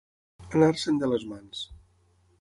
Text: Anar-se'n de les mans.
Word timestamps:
Anar-se'n 0.59 0.97
de 1.03 1.11
les 1.13 1.27
mans. 1.35 1.63